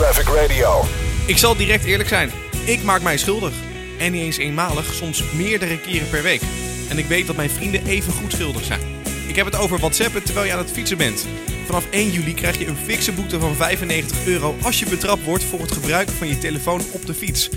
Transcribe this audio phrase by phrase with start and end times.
[0.00, 0.84] Traffic Radio.
[1.26, 2.30] Ik zal direct eerlijk zijn.
[2.64, 3.52] Ik maak mij schuldig.
[3.98, 6.40] En niet eens eenmalig, soms meerdere keren per week.
[6.90, 8.80] En ik weet dat mijn vrienden even goed schuldig zijn.
[9.28, 11.26] Ik heb het over WhatsAppen terwijl je aan het fietsen bent.
[11.66, 15.44] Vanaf 1 juli krijg je een fikse boete van 95 euro als je betrapt wordt
[15.44, 17.48] voor het gebruiken van je telefoon op de fiets.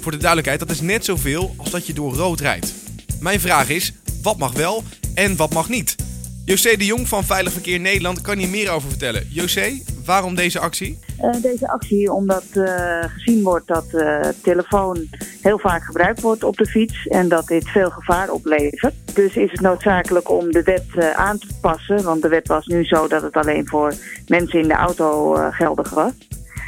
[0.00, 2.72] Voor de duidelijkheid, dat is net zoveel als dat je door rood rijdt.
[3.20, 3.92] Mijn vraag is,
[4.22, 4.84] wat mag wel
[5.14, 6.03] en wat mag niet?
[6.46, 9.26] José de Jong van Veilig Verkeer Nederland kan hier meer over vertellen.
[9.28, 10.98] José, waarom deze actie?
[11.22, 15.08] Uh, deze actie omdat uh, gezien wordt dat uh, telefoon
[15.40, 18.94] heel vaak gebruikt wordt op de fiets en dat dit veel gevaar oplevert.
[19.14, 22.84] Dus is het noodzakelijk om de wet aan te passen, want de wet was nu
[22.84, 23.94] zo dat het alleen voor
[24.26, 26.12] mensen in de auto geldig was.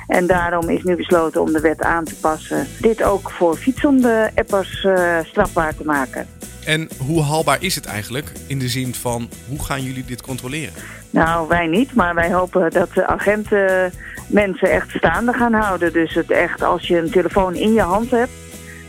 [0.07, 2.67] En daarom is nu besloten om de wet aan te passen.
[2.81, 4.87] Dit ook voor fietsende appers
[5.23, 6.27] strafbaar te maken.
[6.67, 10.75] En hoe haalbaar is het eigenlijk in de zin van hoe gaan jullie dit controleren?
[11.11, 13.93] Nou, wij niet, maar wij hopen dat de agenten
[14.27, 15.93] mensen echt staande gaan houden.
[15.93, 18.33] Dus het echt, als je een telefoon in je hand hebt,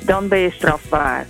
[0.06, 1.26] dan ben je strafbaar.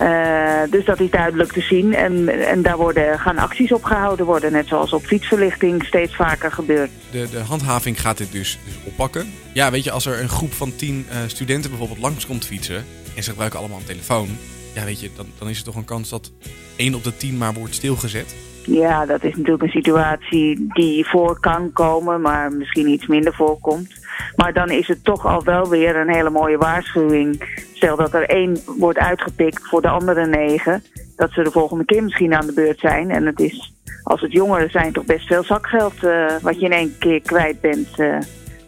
[0.00, 1.94] Uh, dus dat is duidelijk te zien.
[1.94, 4.52] En, en daar worden, gaan acties op gehouden worden.
[4.52, 6.90] Net zoals op fietsverlichting steeds vaker gebeurt.
[7.10, 9.32] De, de handhaving gaat dit dus, dus oppakken.
[9.52, 12.84] Ja, weet je, als er een groep van tien uh, studenten bijvoorbeeld langskomt fietsen...
[13.16, 14.28] en ze gebruiken allemaal een telefoon
[14.74, 16.32] ja, weet je, dan, dan is er toch een kans dat
[16.76, 18.34] 1 op de 10 maar wordt stilgezet.
[18.64, 23.94] Ja, dat is natuurlijk een situatie die voor kan komen, maar misschien iets minder voorkomt.
[24.36, 27.60] Maar dan is het toch al wel weer een hele mooie waarschuwing.
[27.72, 30.82] Stel dat er één wordt uitgepikt voor de andere negen,
[31.16, 33.10] dat ze de volgende keer misschien aan de beurt zijn.
[33.10, 36.72] En het is, als het jongeren zijn, toch best veel zakgeld uh, wat je in
[36.72, 37.98] één keer kwijt bent.
[37.98, 38.18] Uh,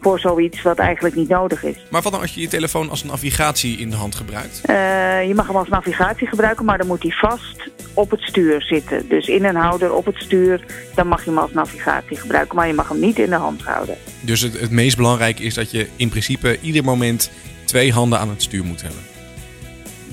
[0.05, 1.75] voor zoiets wat eigenlijk niet nodig is.
[1.89, 4.61] Maar wat dan als je je telefoon als navigatie in de hand gebruikt?
[4.69, 8.61] Uh, je mag hem als navigatie gebruiken, maar dan moet hij vast op het stuur
[8.61, 9.07] zitten.
[9.07, 12.67] Dus in een houder op het stuur, dan mag je hem als navigatie gebruiken, maar
[12.67, 13.97] je mag hem niet in de hand houden.
[14.21, 17.31] Dus het, het meest belangrijke is dat je in principe ieder moment
[17.63, 19.01] twee handen aan het stuur moet hebben.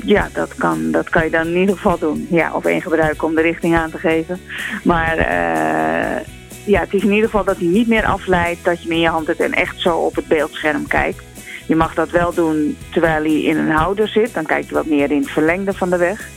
[0.04, 2.27] Ja, dat kan, dat kan je dan in ieder geval doen.
[2.30, 4.40] Ja, of één gebruiken om de richting aan te geven.
[4.84, 8.89] Maar uh, ja, het is in ieder geval dat hij niet meer afleidt dat je
[8.89, 11.23] hem in je hand hebt en echt zo op het beeldscherm kijkt.
[11.67, 14.34] Je mag dat wel doen terwijl hij in een houder zit.
[14.34, 16.28] Dan kijk je wat meer in het verlengde van de weg.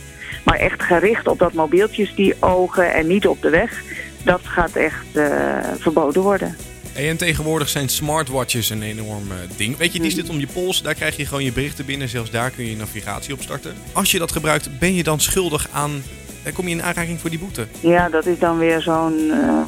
[0.44, 3.82] Maar echt gericht op dat mobieltjes, die ogen en niet op de weg.
[4.22, 6.56] Dat gaat echt uh, verboden worden.
[6.94, 9.24] En tegenwoordig zijn smartwatches een enorm
[9.56, 9.76] ding.
[9.76, 12.08] Weet je, die zit om je pols, daar krijg je gewoon je berichten binnen.
[12.08, 13.74] Zelfs daar kun je je navigatie op starten.
[13.92, 16.02] Als je dat gebruikt, ben je dan schuldig aan...
[16.54, 17.66] Kom je in aanraking voor die boete?
[17.80, 19.18] Ja, dat is dan weer zo'n...
[19.18, 19.60] Uh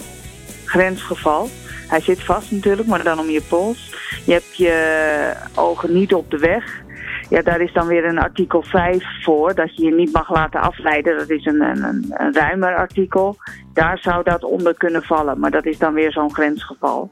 [0.68, 1.48] grensgeval.
[1.88, 3.94] Hij zit vast natuurlijk, maar dan om je pols.
[4.26, 6.82] Je hebt je ogen niet op de weg.
[7.28, 10.60] Ja, daar is dan weer een artikel 5 voor, dat je je niet mag laten
[10.60, 11.16] afleiden.
[11.16, 13.36] Dat is een, een, een ruimer artikel.
[13.72, 17.10] Daar zou dat onder kunnen vallen, maar dat is dan weer zo'n grensgeval.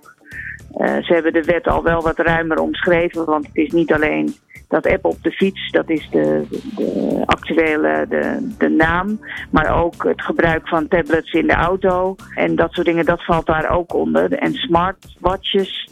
[0.76, 4.34] Uh, ze hebben de wet al wel wat ruimer omschreven, want het is niet alleen
[4.68, 6.46] dat app op de fiets, dat is de,
[6.76, 9.20] de actuele de, de naam.
[9.50, 12.14] Maar ook het gebruik van tablets in de auto.
[12.34, 14.32] En dat soort dingen, dat valt daar ook onder.
[14.32, 15.88] En smartwatches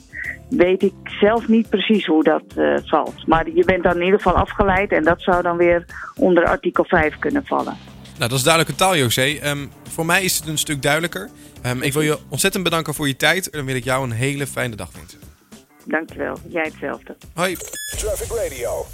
[0.49, 3.27] weet ik zelf niet precies hoe dat uh, valt.
[3.27, 6.85] Maar je bent dan in ieder geval afgeleid en dat zou dan weer onder artikel
[6.85, 7.77] 5 kunnen vallen.
[8.19, 9.39] Nou, dat is duidelijke taal, José.
[9.45, 11.31] Um, voor mij is het een stuk duidelijker.
[11.67, 13.51] Um, ik wil je ontzettend bedanken voor je tijd.
[13.51, 15.19] En dan wil ik jou een hele fijne dag wensen.
[15.87, 16.37] Dankjewel.
[16.49, 17.17] Jij hetzelfde.
[17.35, 17.57] Hoi.
[17.97, 18.87] Traffic Radio.